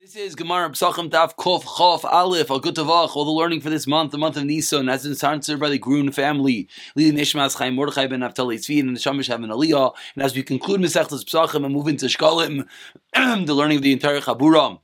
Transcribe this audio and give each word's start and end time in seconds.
This 0.00 0.14
is 0.14 0.36
Gemara 0.36 0.70
Psachim 0.70 1.10
Taf 1.10 1.34
Kof 1.34 1.64
Chof 1.64 2.04
Aleph 2.04 2.52
Al 2.52 2.60
Gutavach. 2.60 3.16
All 3.16 3.24
the 3.24 3.32
learning 3.32 3.60
for 3.60 3.68
this 3.68 3.84
month, 3.84 4.12
the 4.12 4.18
month 4.18 4.36
of 4.36 4.44
Nisan, 4.44 4.86
has 4.86 5.02
been 5.02 5.16
sponsored 5.16 5.58
by 5.58 5.68
the 5.68 5.76
Grun 5.76 6.12
family. 6.12 6.68
Lili 6.94 7.10
Nishmas 7.10 7.58
Chaim 7.58 7.74
Mordechai 7.74 8.06
ben 8.06 8.20
Naftali 8.20 8.58
Tzvi 8.58 8.78
and 8.78 8.94
the 8.94 9.00
Shamish 9.00 9.26
have 9.26 9.42
an 9.42 9.50
Aliyah. 9.50 9.92
And 10.14 10.22
as 10.22 10.36
we 10.36 10.44
conclude 10.44 10.80
Masechtas 10.80 11.24
Psachim 11.24 11.64
and 11.64 11.74
move 11.74 11.88
into 11.88 12.06
Shkalim, 12.06 12.68
the 13.12 13.54
learning 13.54 13.78
of 13.78 13.82
the 13.82 13.92
entire 13.92 14.20
Chabura 14.20 14.78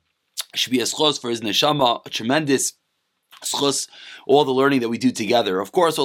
should 0.57 0.73
be 0.73 0.81
a 0.81 0.83
schos 0.83 1.21
for 1.21 1.31
his 1.31 1.43
neshama, 1.43 2.05
a 2.05 2.11
tremendous 2.11 2.73
schus, 3.45 3.89
all 4.27 4.45
the 4.45 4.53
learning 4.53 4.81
that 4.81 4.89
we 4.89 4.99
do 4.99 5.11
together. 5.11 5.61
Of 5.61 5.73
course. 5.73 5.99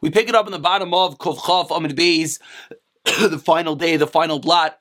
We 0.00 0.10
pick 0.10 0.28
it 0.28 0.34
up 0.34 0.46
in 0.46 0.52
the 0.52 0.58
bottom 0.58 0.94
of 0.94 1.18
Kov 1.18 1.38
Chav 1.38 1.76
Amid 1.76 1.96
Beis 1.96 2.38
the 3.30 3.38
final 3.38 3.76
day, 3.76 3.96
the 3.96 4.06
final 4.06 4.38
blot 4.38 4.78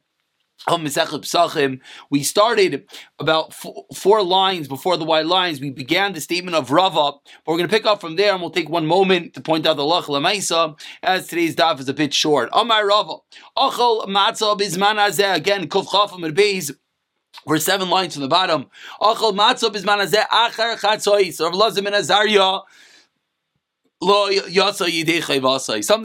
of 0.68 0.80
Mesechet 0.80 1.80
we 2.10 2.24
started 2.24 2.88
about 3.20 3.54
four, 3.54 3.86
four, 3.94 4.24
lines 4.24 4.68
before 4.68 4.98
the 4.98 5.06
white 5.06 5.28
lines. 5.28 5.60
We 5.60 5.70
began 5.70 6.14
the 6.14 6.22
statement 6.22 6.56
of 6.56 6.72
Rava, 6.72 7.12
but 7.46 7.52
we're 7.52 7.58
going 7.58 7.70
to 7.70 7.76
pick 7.76 7.86
up 7.86 8.02
from 8.02 8.16
there, 8.16 8.32
and 8.32 8.42
we'll 8.42 8.50
take 8.50 8.70
one 8.70 8.88
moment 8.88 9.36
to 9.36 9.42
point 9.42 9.68
out 9.68 9.78
the 9.78 9.84
Lach 9.84 10.06
Lamaisa, 10.06 10.80
as 11.04 11.28
today's 11.28 11.56
daf 11.56 11.80
is 11.80 11.90
a 11.90 11.94
bit 11.94 12.14
short. 12.14 12.50
Amar 12.52 12.88
Rava, 12.88 13.18
Achol 13.56 14.08
Matzah 14.08 14.58
Bizman 14.58 14.96
Azeh, 14.96 15.36
again, 15.36 15.68
Kuf 15.68 15.88
Chafam 15.88 16.22
Beis. 16.34 16.76
We're 17.46 17.60
seven 17.60 17.90
lines 17.90 18.14
from 18.14 18.24
the 18.24 18.28
bottom. 18.28 18.68
Achol 19.02 19.36
Matzah 19.36 19.70
Bizman 19.70 20.04
Azeh, 20.04 20.26
Achar 20.30 20.80
Chatzois, 20.80 21.40
Rav 21.42 21.54
Lazim 21.54 21.86
and 21.86 21.96
Azariah. 21.96 22.62
Something 24.02 24.52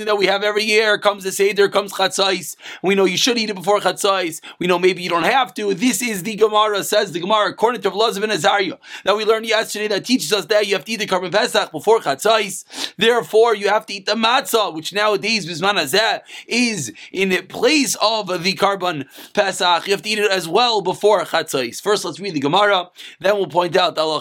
that 0.07 0.17
we 0.17 0.27
have 0.27 0.45
every 0.45 0.63
year 0.63 0.97
comes 0.97 1.25
the 1.25 1.33
Seder, 1.33 1.69
comes 1.69 1.93
Chatzais. 1.93 2.55
We 2.85 2.95
know 2.95 3.05
you 3.05 3.17
should 3.17 3.37
eat 3.37 3.51
it 3.51 3.57
before 3.57 3.81
Chatzais. 3.81 4.41
We 4.61 4.69
know 4.69 4.79
maybe 4.79 5.03
you 5.03 5.09
don't 5.09 5.25
have 5.25 5.53
to. 5.55 5.75
This 5.75 6.01
is 6.01 6.23
the 6.23 6.37
Gemara, 6.37 6.85
says 6.85 7.11
the 7.11 7.19
Gemara, 7.19 7.51
according 7.51 7.83
to 7.83 7.91
Vlazim 7.91 8.23
and 8.23 8.31
Azariah, 8.31 8.79
that 9.05 9.17
we 9.17 9.25
learned 9.25 9.47
yesterday 9.47 9.89
that 9.89 10.05
teaches 10.05 10.33
us 10.33 10.47
that 10.47 10.69
you 10.69 10.75
have 10.75 10.85
to 10.85 10.93
eat 10.93 11.01
the 11.01 11.07
Karban 11.07 11.33
Pesach 11.33 11.73
before 11.73 11.99
Chatzais. 11.99 12.95
Therefore, 12.97 13.57
you 13.57 13.69
have 13.69 13.87
to 13.87 13.95
eat 13.95 14.07
the 14.07 14.15
Matzah, 14.15 14.73
which 14.73 14.93
nowadays, 14.93 15.45
Bisman 15.45 16.23
is 16.47 16.93
in 17.11 17.47
place 17.49 17.97
of 18.01 18.45
the 18.45 18.55
Karban 18.55 19.07
Pesach. 19.33 19.89
You 19.89 19.95
have 19.95 20.03
to 20.03 20.09
eat 20.09 20.21
it 20.21 20.31
as 20.31 20.47
well 20.49 20.81
before 20.81 21.25
Chatzais. 21.25 21.83
First, 21.83 22.05
let's 22.05 22.21
read 22.21 22.35
the 22.35 22.41
Gemara, 22.41 22.89
then 23.19 23.35
we'll 23.35 23.49
point 23.49 23.77
out 23.77 23.99
Allah. 23.99 24.21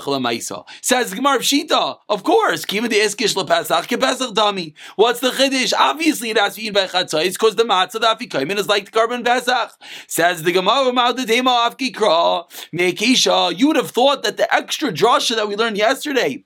Says 0.82 1.12
the 1.12 1.16
Gemara 1.16 1.36
of 1.36 1.44
Shita, 1.44 2.00
of 2.10 2.24
course, 2.24 2.66
Kima 2.66 2.90
de 2.90 3.00
Eskish 3.00 3.36
Pesach. 3.68 4.74
What's 4.96 5.20
the 5.20 5.32
chiddush? 5.32 5.74
Obviously, 5.78 6.30
it 6.30 6.38
has 6.38 6.56
to 6.56 6.62
be 6.62 6.68
eaten 6.68 6.74
by 6.74 6.88
chatzais 6.88 7.34
because 7.34 7.56
the 7.56 7.64
matzah 7.64 7.94
the 7.94 8.00
afikoyim 8.02 8.58
is 8.58 8.68
like 8.68 8.86
the 8.86 8.92
Karban 8.92 9.24
Pesach. 9.24 9.72
Says 10.08 10.44
the 10.44 10.52
Gemara 10.52 10.92
Ma'adadema 10.92 11.70
Afkikra 11.70 12.50
Mekisha. 12.74 13.58
You 13.58 13.68
would 13.68 13.76
have 13.76 13.92
thought 13.92 14.24
that 14.24 14.38
the 14.38 14.54
extra 14.54 14.92
drasha 14.92 15.36
that 15.36 15.48
we 15.48 15.56
learned 15.56 15.78
yesterday 15.78 16.44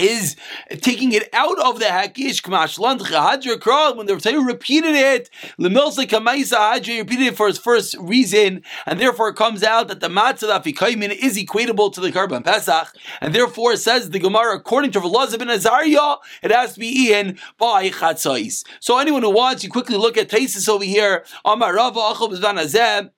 is 0.00 0.36
taking 0.80 1.12
it 1.12 1.28
out 1.32 1.58
of 1.58 1.78
the 1.78 1.86
hakish 1.86 2.42
k'mashlan 2.42 2.98
chahadra 2.98 3.56
kral 3.56 3.96
when 3.96 4.06
the 4.06 4.14
Rebbe 4.14 4.38
repeated 4.40 4.94
it. 4.94 5.30
Lemilsa 5.58 6.06
kamaisa 6.06 6.56
hadra 6.56 6.98
repeated 6.98 7.28
it 7.28 7.36
for 7.36 7.46
his 7.46 7.58
first 7.58 7.96
reason 7.98 8.62
and 8.84 9.00
therefore 9.00 9.28
it 9.28 9.36
comes 9.36 9.62
out 9.62 9.88
that 9.88 10.00
the 10.00 10.08
matzah 10.08 10.60
afikaimin 10.60 11.10
is 11.10 11.38
equatable 11.38 11.92
to 11.92 12.00
the 12.00 12.12
karban 12.12 12.44
pesach 12.44 12.94
and 13.20 13.34
therefore 13.34 13.72
it 13.72 13.78
says 13.78 14.10
the 14.10 14.18
Gemara 14.18 14.56
according 14.56 14.90
to 14.92 15.00
Velazah 15.00 15.38
ben 15.38 15.48
Azariah 15.48 16.16
it 16.42 16.50
has 16.50 16.74
to 16.74 16.80
be 16.80 16.88
eaten 16.88 17.38
by 17.58 17.88
chatzais. 17.90 18.64
So 18.80 18.98
anyone 18.98 19.22
who 19.22 19.30
wants 19.30 19.64
you 19.64 19.70
quickly 19.70 19.96
look 19.96 20.16
at 20.16 20.28
Taisis 20.28 20.68
over 20.68 20.84
here. 20.84 21.24
Amar 21.44 21.74
Rava 21.74 22.00
Achol 22.00 22.30
Azeb 22.36 23.10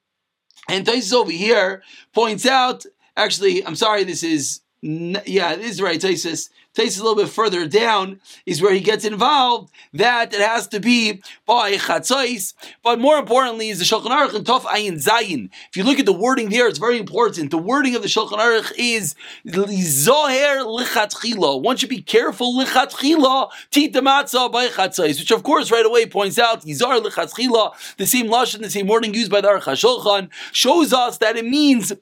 and 0.69 0.87
Taisis 0.87 1.12
over 1.12 1.31
here 1.31 1.83
points 2.12 2.47
out 2.47 2.84
actually 3.17 3.65
I'm 3.67 3.75
sorry 3.75 4.05
this 4.05 4.22
is 4.22 4.61
yeah, 4.81 5.53
it 5.53 5.61
is 5.61 5.83
right, 5.83 6.00
Taisus 6.00 6.50
takes 6.78 6.97
a 6.97 7.03
little 7.03 7.16
bit 7.16 7.28
further 7.28 7.66
down 7.66 8.21
is 8.47 8.62
where 8.62 8.72
he 8.72 8.81
gets 8.81 9.05
involved 9.05 9.72
that 9.93 10.33
it 10.33 10.41
has 10.41 10.69
to 10.69 10.78
be 10.78 11.21
by 11.44 11.72
chatzais. 11.72 12.55
But 12.84 13.00
more 13.00 13.19
importantly, 13.19 13.71
is 13.71 13.81
the 13.81 13.84
Shulchan 13.84 14.11
Aruch 14.11 14.34
and 14.34 14.47
Tov 14.47 14.62
Ayin 14.62 15.05
Zayin. 15.05 15.50
If 15.71 15.77
you 15.77 15.83
look 15.83 15.99
at 15.99 16.06
the 16.06 16.12
wording 16.12 16.50
there, 16.50 16.69
it's 16.69 16.78
very 16.78 16.99
important. 16.99 17.50
The 17.50 17.59
wording 17.59 17.97
of 17.97 18.03
the 18.03 18.09
Shulchan 18.09 18.38
Aruch 18.38 18.72
is 18.78 19.17
Zoher 19.44 20.65
lichatchila. 20.65 21.61
One 21.61 21.77
should 21.77 21.88
be 21.88 22.00
careful 22.00 22.56
lichatchila 22.56 23.50
tit 23.72 23.94
matzah 23.94 24.53
by 24.53 24.69
chatzais, 24.69 25.19
which 25.19 25.33
of 25.33 25.43
course 25.43 25.72
right 25.72 25.84
away 25.84 26.06
points 26.06 26.38
out 26.38 26.62
Yizar 26.62 27.03
lichatchila, 27.03 27.97
the 27.97 28.06
same 28.06 28.28
lashon, 28.28 28.61
the 28.61 28.71
same 28.71 28.87
wording 28.87 29.15
used 29.15 29.33
by 29.33 29.41
the 29.41 29.49
Aruch 29.49 29.62
HaShulchan, 29.62 30.28
shows 30.53 30.93
us 30.93 31.19
that 31.19 31.37
it 31.37 31.44
means 31.44 31.93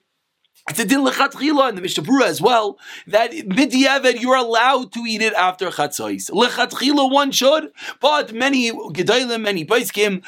it's 0.69 0.81
a 0.81 0.85
din 0.85 1.05
lechatchila 1.05 1.69
in 1.69 1.77
the 1.77 1.81
Mishnah 1.81 2.03
Berurah 2.03 2.27
as 2.27 2.41
well 2.41 2.79
that 3.07 3.31
midiavad 3.31 4.21
you're 4.21 4.35
allowed 4.35 4.93
to 4.93 5.01
eat 5.01 5.23
it 5.23 5.33
after 5.35 5.69
chatzos. 5.71 6.29
Lechatchila 6.31 7.11
one 7.11 7.31
should, 7.31 7.71
but 8.01 8.33
many 8.33 8.73
gedalim, 8.73 9.43
many 9.43 9.65
paiskim 9.65 10.25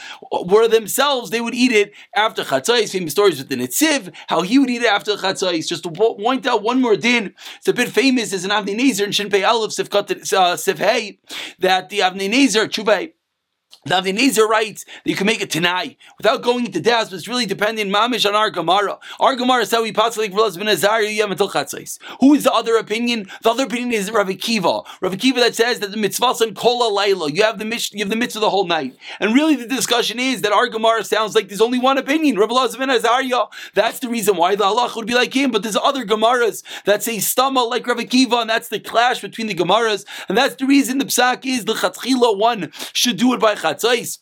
were 0.49 0.69
themselves 0.69 1.31
they 1.31 1.41
would 1.41 1.55
eat 1.55 1.73
it 1.73 1.93
after 2.15 2.45
chatzos. 2.45 2.93
Famous 2.93 3.13
stories 3.13 3.39
with 3.39 3.49
the 3.49 3.57
Netziv, 3.57 4.15
how 4.29 4.43
he 4.43 4.59
would 4.61 4.71
eat 4.71 4.83
it 4.83 4.89
after 4.89 5.17
chatzos. 5.17 5.67
Just 5.67 5.83
to 5.83 5.91
point 5.91 6.47
out 6.47 6.63
one 6.63 6.81
more 6.81 6.97
din, 6.97 7.35
it's 7.57 7.69
a 7.69 7.73
bit 7.73 7.89
famous 7.89 8.33
as 8.33 8.45
an 8.45 8.51
Avnei 8.51 8.79
Nezer 8.79 9.05
in 9.05 9.13
Shin 9.13 9.31
Pei 9.31 9.43
Aleph 9.43 9.73
Sivkat 9.73 10.11
uh, 10.33 10.55
Sivhei 10.55 11.19
that 11.59 11.89
the 11.89 11.99
Avnei 11.99 12.33
Nezer 12.33 12.69
Chuvei 12.69 13.13
the 13.89 14.13
Nezer 14.13 14.47
writes 14.47 14.85
that 14.85 15.11
you 15.11 15.17
can 15.17 15.27
make 15.27 15.41
it 15.41 15.51
tonight 15.51 15.97
without 16.19 16.43
going 16.43 16.67
into 16.67 16.81
depths, 16.81 17.11
but 17.11 17.17
it's 17.17 17.29
really 17.29 17.47
depending 17.47 17.89
mamish 17.89 18.29
on 18.29 18.35
our 18.35 18.51
Gemara. 18.51 18.99
Our 19.19 19.35
Gemara 19.35 19.67
says 19.67 19.83
we 19.83 19.93
possibly 19.93 20.29
Velas 20.29 20.59
ben. 20.59 20.69
Who 22.21 22.35
is 22.35 22.45
the 22.45 22.53
other 22.53 22.77
opinion? 22.77 23.29
The 23.43 23.51
other 23.51 23.65
opinion 23.65 23.93
is 23.93 24.11
Rav 24.11 24.29
Kiva. 24.39 24.83
Rav 25.01 25.19
Kiva 25.19 25.41
that 25.41 25.55
says 25.55 25.81
that 25.81 25.91
the 25.91 25.97
mitzvah 25.97 26.35
and 26.41 26.55
kola 26.55 26.91
layla. 26.91 27.35
You 27.35 27.43
have 27.45 27.59
the 27.59 27.65
mitzvah, 27.65 27.97
you 27.97 28.05
have 28.05 28.11
the 28.11 28.17
mitzvah 28.17 28.41
the 28.41 28.51
whole 28.51 28.67
night. 28.67 28.97
And 29.21 29.35
really, 29.35 29.57
the 29.57 29.67
discussion 29.67 30.19
is 30.19 30.43
that 30.43 30.53
our 30.53 30.69
Gemara 30.69 31.05
sounds 31.05 31.35
like 31.35 31.49
there's 31.49 31.61
only 31.61 31.79
one 31.79 31.99
opinion. 31.99 32.37
Rav 32.39 32.51
ben 32.79 32.91
Azariah. 32.91 33.47
That's 33.75 34.01
the 34.01 34.09
reason 34.09 34.37
why 34.37 34.55
the 34.55 34.65
Allah 34.65 34.93
would 34.97 35.07
be 35.07 35.15
like 35.15 35.35
him. 35.35 35.51
But 35.51 35.63
there's 35.63 35.77
other 35.77 36.05
Gemaras 36.05 36.63
that 36.85 37.03
say 37.03 37.17
stama 37.19 37.69
like 37.69 37.87
Rav 37.87 38.07
Kiva, 38.09 38.39
and 38.39 38.51
that's 38.51 38.69
the 38.69 38.81
clash 38.81 39.21
between 39.21 39.47
the 39.47 39.55
Gemaras. 39.55 40.05
And 40.29 40.37
that's 40.37 40.57
the 40.57 40.67
reason 40.67 40.99
the 40.99 41.07
psak 41.07 41.47
is 41.47 41.65
the 41.65 41.75
chatzchila 41.75 42.37
one 42.37 42.71
should 42.93 43.17
do 43.17 43.33
it 43.33 43.41
by 43.41 43.55
chatzais. 43.59 44.19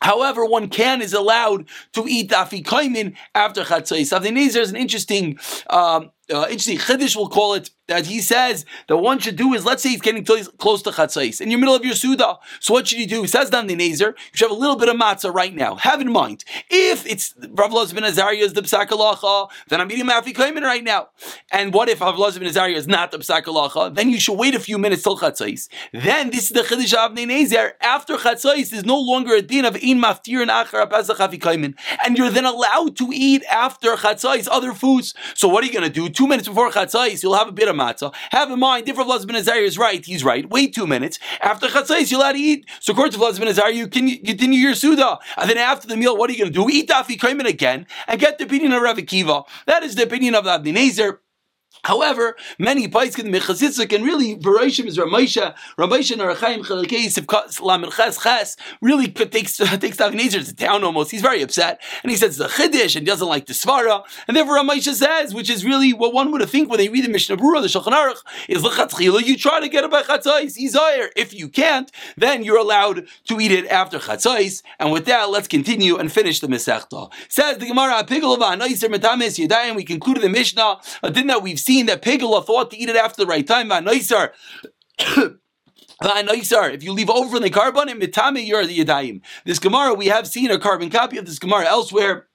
However, 0.00 0.44
one 0.44 0.68
can 0.68 1.00
is 1.02 1.12
allowed 1.12 1.68
to 1.92 2.06
eat 2.08 2.30
afikoimin 2.30 3.14
after 3.34 3.62
chatzais. 3.62 4.12
Avnei 4.16 4.32
Nezer 4.32 4.60
is 4.60 4.70
an 4.70 4.76
interesting, 4.76 5.38
um, 5.70 6.10
uh, 6.32 6.42
interesting 6.44 6.78
chiddush. 6.78 7.16
We'll 7.16 7.28
call 7.28 7.54
it 7.54 7.70
that 7.88 8.06
he 8.06 8.20
says 8.20 8.64
that 8.88 8.96
one 8.96 9.18
should 9.18 9.36
do 9.36 9.52
is 9.54 9.64
let's 9.64 9.82
say 9.82 9.90
he's 9.90 10.00
getting 10.00 10.24
close 10.24 10.82
to 10.82 10.90
chatzais 10.90 11.40
in 11.40 11.50
your 11.50 11.60
middle 11.60 11.74
of 11.74 11.84
your 11.84 11.94
suda. 11.94 12.38
So 12.60 12.74
what 12.74 12.88
should 12.88 12.98
you 12.98 13.06
do? 13.06 13.22
He 13.22 13.28
says 13.28 13.50
down 13.50 13.66
the 13.66 13.76
Nezer, 13.76 14.14
you 14.16 14.34
should 14.34 14.48
have 14.48 14.56
a 14.56 14.60
little 14.60 14.76
bit 14.76 14.88
of 14.88 14.96
matzah 14.96 15.34
right 15.34 15.54
now. 15.54 15.74
Have 15.76 16.00
in 16.00 16.10
mind 16.10 16.44
if 16.70 17.04
it's 17.06 17.34
Rav 17.50 17.72
Loz 17.72 17.92
ben 17.92 18.04
Azariah 18.04 18.36
is 18.36 18.52
the 18.54 18.62
psakalacha, 18.62 19.50
then 19.68 19.80
I'm 19.80 19.90
eating 19.90 20.06
afikoimin 20.06 20.62
right 20.62 20.84
now. 20.84 21.08
And 21.50 21.74
what 21.74 21.88
if 21.88 22.00
Rav 22.00 22.16
Loz 22.16 22.38
ben 22.38 22.48
Azariah 22.48 22.76
is 22.76 22.86
not 22.86 23.10
the 23.10 23.18
psakalacha? 23.18 23.94
Then 23.94 24.10
you 24.10 24.20
should 24.20 24.38
wait 24.38 24.54
a 24.54 24.60
few 24.60 24.78
minutes 24.78 25.02
till 25.02 25.18
chatzais. 25.18 25.68
Then 25.92 26.30
this 26.30 26.44
is 26.44 26.50
the 26.50 26.60
chiddush 26.60 26.94
of 26.94 27.12
Nezer. 27.12 27.72
After 27.80 28.16
chatzais 28.16 28.72
is 28.72 28.84
no 28.84 28.98
longer 28.98 29.34
a 29.34 29.42
din 29.42 29.64
of 29.64 29.76
in 29.76 29.98
maftir 29.98 30.40
and 30.40 30.50
achar 30.50 30.88
pesach 30.88 31.18
afikoimin, 31.18 31.74
and 32.04 32.16
you're 32.16 32.30
then 32.30 32.46
allowed 32.46 32.96
to 32.96 33.10
eat 33.12 33.42
after 33.50 33.96
chatzais 33.96 34.48
other 34.50 34.72
foods. 34.72 35.14
So 35.34 35.48
what 35.48 35.64
are 35.64 35.66
you 35.66 35.72
going 35.72 35.84
to 35.84 35.90
do? 35.90 36.08
Two 36.22 36.28
minutes 36.28 36.46
before 36.46 36.70
chatzais, 36.70 37.20
you'll 37.24 37.34
have 37.34 37.48
a 37.48 37.52
bit 37.52 37.66
of 37.66 37.74
matzah. 37.74 38.14
Have 38.30 38.48
in 38.52 38.60
mind, 38.60 38.88
if 38.88 38.96
Rav 38.96 39.26
ben 39.26 39.34
Azariah 39.34 39.62
is 39.62 39.76
right, 39.76 40.06
he's 40.06 40.22
right. 40.22 40.48
Wait 40.48 40.72
two 40.72 40.86
minutes. 40.86 41.18
After 41.40 41.66
chatzais, 41.66 42.12
you're 42.12 42.20
allowed 42.20 42.34
to 42.34 42.38
eat. 42.38 42.64
So 42.78 42.92
according 42.92 43.18
to 43.18 43.26
Azariah, 43.26 43.72
you 43.72 43.88
can 43.88 44.06
continue 44.18 44.60
your 44.60 44.76
suda. 44.76 45.18
And 45.36 45.50
then 45.50 45.58
after 45.58 45.88
the 45.88 45.96
meal, 45.96 46.16
what 46.16 46.30
are 46.30 46.32
you 46.32 46.38
going 46.38 46.52
to 46.52 46.56
do? 46.56 46.70
Eat 46.70 46.90
dafi 46.90 47.18
kaimin 47.18 47.48
again 47.48 47.88
and 48.06 48.20
get 48.20 48.38
the 48.38 48.44
opinion 48.44 48.72
of 48.72 48.82
Rav 48.82 48.98
Akiva. 48.98 49.46
That 49.66 49.82
is 49.82 49.96
the 49.96 50.04
opinion 50.04 50.36
of 50.36 50.44
the 50.44 50.72
Nezer. 50.72 51.18
However, 51.84 52.36
many 52.58 52.88
Paiskin 52.88 53.34
Mechazitzik 53.34 53.92
and 53.94 54.04
really 54.04 54.36
Barashim 54.36 54.86
is 54.86 54.98
Ramesha, 54.98 55.54
Ramesha 55.78 56.16
Narachaim 56.16 56.64
Chalakais 56.64 57.18
of 57.18 57.26
Ches 57.96 58.22
Ches 58.22 58.56
really 58.80 59.08
takes 59.08 59.56
takes 59.56 59.96
Avnei 59.96 60.20
Nezer 60.20 60.46
to 60.46 60.54
town 60.54 60.84
almost. 60.84 61.10
He's 61.10 61.22
very 61.22 61.42
upset 61.42 61.80
and 62.02 62.10
he 62.10 62.16
says 62.16 62.36
the 62.36 62.48
Chiddish 62.48 62.96
and 62.96 63.04
doesn't 63.04 63.26
like 63.26 63.46
the 63.46 63.52
Svara. 63.52 64.04
And 64.28 64.36
therefore 64.36 64.58
Ramesha 64.58 64.94
says, 64.94 65.34
which 65.34 65.50
is 65.50 65.64
really 65.64 65.92
what 65.92 66.12
one 66.12 66.30
would 66.32 66.48
think 66.48 66.68
when 66.68 66.78
they 66.78 66.88
read 66.88 67.04
the 67.04 67.08
Mishnah 67.08 67.36
Berurah, 67.36 67.62
the 67.62 67.68
Shulchan 67.68 67.92
Aruch, 67.92 68.22
is 68.48 68.62
L'chatzchila, 68.62 69.24
you 69.24 69.36
try 69.36 69.60
to 69.60 69.68
get 69.68 69.84
it 69.84 69.90
by 69.90 70.02
Chatzais, 70.02 70.56
Izayir. 70.56 71.10
If 71.16 71.34
you 71.34 71.48
can't, 71.48 71.90
then 72.16 72.44
you're 72.44 72.58
allowed 72.58 73.06
to 73.28 73.40
eat 73.40 73.50
it 73.50 73.66
after 73.66 73.98
Chatzais. 73.98 74.62
And 74.78 74.92
with 74.92 75.06
that, 75.06 75.30
let's 75.30 75.48
continue 75.48 75.96
and 75.96 76.12
finish 76.12 76.40
the 76.40 76.46
Masechta. 76.46 77.10
Says 77.28 77.58
the 77.58 77.66
Gemara, 77.66 78.04
Pigalova, 78.04 78.58
Noiser 78.60 78.92
Metamis 78.92 79.44
Yadayim, 79.44 79.74
we 79.74 79.84
concluded 79.84 80.22
the 80.22 80.28
Mishnah, 80.28 80.62
uh, 80.62 80.78
a 81.02 81.10
din 81.10 81.26
that 81.26 81.42
we've 81.42 81.58
seen 81.62 81.86
that 81.86 82.02
Pigala 82.02 82.44
thought 82.44 82.70
to 82.70 82.76
eat 82.76 82.88
it 82.88 82.96
after 82.96 83.22
the 83.22 83.26
right 83.26 83.46
time. 83.46 83.68
Nicer. 83.68 84.32
If 86.04 86.82
you 86.82 86.92
leave 86.92 87.10
over 87.10 87.36
in 87.36 87.44
the 87.44 87.50
carbon 87.50 87.88
in 87.88 88.00
mitame, 88.00 88.44
you're 88.44 88.66
the 88.66 88.76
yadayim. 88.76 89.20
This 89.44 89.60
Gemara, 89.60 89.94
we 89.94 90.06
have 90.06 90.26
seen 90.26 90.50
a 90.50 90.58
carbon 90.58 90.90
copy 90.90 91.16
of 91.16 91.26
this 91.26 91.38
Gemara 91.38 91.66
elsewhere. 91.66 92.26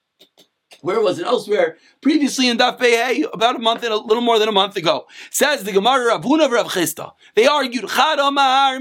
Where 0.81 1.01
was 1.01 1.19
it 1.19 1.25
elsewhere? 1.25 1.77
previously 2.01 2.47
in 2.47 2.57
Daf 2.57 2.79
Hey 2.79 3.25
about 3.33 3.55
a 3.55 3.59
month 3.59 3.83
and 3.83 3.91
a 3.91 3.97
little 3.97 4.21
more 4.21 4.39
than 4.39 4.47
a 4.47 4.51
month 4.53 4.77
ago. 4.77 5.07
Says 5.29 5.63
the 5.63 5.71
Gemara 5.71 6.05
Rav 6.07 6.23
Huna 6.23 6.49
Rav 6.49 6.67
Chisda. 6.67 7.11
They 7.35 7.45
argued 7.47 7.87
Chad 7.89 8.19
Amar 8.19 8.79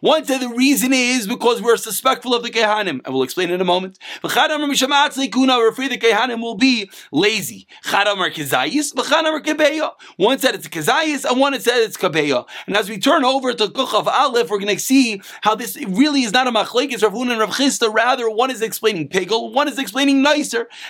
One 0.00 0.24
said 0.24 0.38
the 0.38 0.48
reason 0.56 0.92
is 0.92 1.26
because 1.26 1.60
we're 1.60 1.76
suspectful 1.76 2.34
of 2.34 2.42
the 2.42 2.50
Kehanim, 2.50 3.00
and 3.04 3.12
we'll 3.12 3.22
explain 3.22 3.50
in 3.50 3.60
a 3.60 3.64
moment. 3.64 3.98
Chad 4.28 4.50
Amar 4.50 4.68
we're 4.68 5.68
afraid 5.68 5.90
the 5.90 5.98
Kehanim 5.98 6.40
will 6.40 6.54
be 6.54 6.90
lazy. 7.12 7.66
Chad 7.82 8.06
Amar 8.06 8.30
Kezayis, 8.30 8.94
Chad 9.08 9.26
Amar 9.26 9.40
Kebeya. 9.40 9.92
One 10.16 10.38
said 10.38 10.54
it's 10.54 10.68
Kezayis, 10.68 11.24
and 11.24 11.38
one 11.40 11.58
said 11.60 11.82
it's 11.82 11.96
Kebeya. 11.96 12.46
And 12.66 12.76
as 12.76 12.88
we 12.88 12.98
turn 12.98 13.24
over 13.24 13.52
to 13.52 13.66
Kuchav 13.66 14.06
Aleph, 14.06 14.48
we're 14.48 14.58
going 14.58 14.74
to 14.74 14.82
see 14.82 15.20
how 15.42 15.54
this 15.54 15.76
really 15.86 16.22
is 16.22 16.32
not 16.32 16.46
a 16.46 16.52
machlekes 16.52 17.02
Rav 17.02 17.12
Huna 17.12 17.32
and 17.32 17.40
Rav 17.40 17.50
Chisda. 17.50 17.92
Rather, 17.92 18.30
one 18.30 18.50
is 18.50 18.62
explaining 18.62 19.08
Pigel, 19.08 19.52
one 19.52 19.68
is 19.68 19.78
explaining 19.78 20.22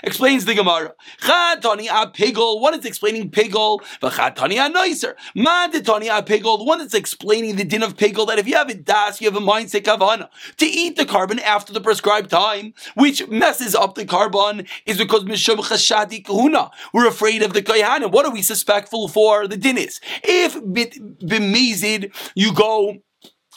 Explains 0.02 0.44
the 0.44 0.54
Gemara. 0.54 0.94
Chatani 1.20 1.86
a 1.86 2.10
pigol. 2.10 2.60
One 2.60 2.78
is 2.78 2.84
explaining 2.84 3.30
pigol. 3.30 3.80
V'chatani 4.00 4.54
a 4.54 4.70
noiser. 4.72 5.14
Manditani 5.36 6.06
a 6.06 6.22
pigol. 6.22 6.66
One 6.66 6.78
that's 6.78 6.94
explaining 6.94 7.56
the 7.56 7.64
din 7.64 7.82
of 7.82 7.96
pigol. 7.96 8.26
That 8.26 8.38
if 8.38 8.46
you 8.46 8.56
have 8.56 8.70
a 8.70 8.74
das, 8.74 9.20
you 9.20 9.30
have 9.30 9.40
a 9.40 9.44
mindset 9.44 9.82
kavana 9.82 10.28
to 10.58 10.66
eat 10.66 10.96
the 10.96 11.06
carbon 11.06 11.38
after 11.38 11.72
the 11.72 11.80
prescribed 11.80 12.30
time, 12.30 12.74
which 12.94 13.26
messes 13.28 13.74
up 13.74 13.94
the 13.94 14.04
carbon, 14.04 14.66
is 14.86 14.98
because 14.98 15.24
mishum 15.24 15.56
chashadi 15.56 16.24
kahuna. 16.24 16.70
We're 16.92 17.08
afraid 17.08 17.42
of 17.42 17.52
the 17.52 17.62
koyanim. 17.62 18.12
What 18.12 18.26
are 18.26 18.32
we 18.32 18.42
suspectful 18.42 19.08
for? 19.08 19.46
The 19.48 19.56
din 19.56 19.78
is 19.78 20.00
if 20.22 20.54
b'mezid 20.54 22.14
you 22.34 22.52
go. 22.52 22.98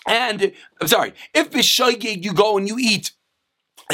And 0.08 0.54
I'm 0.80 0.88
sorry, 0.88 1.14
if 1.34 1.52
b'shoigig 1.52 2.24
you 2.24 2.34
go 2.34 2.58
and 2.58 2.68
you 2.68 2.78
eat 2.80 3.12